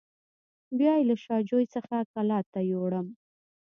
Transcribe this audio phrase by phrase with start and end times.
[0.77, 3.07] بیا یې له شا جوی څخه کلات ته یووړم.